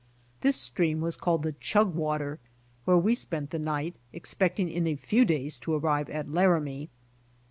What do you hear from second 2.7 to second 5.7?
where we spent the night, expecting in a few days